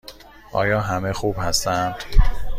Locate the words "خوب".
1.13-1.35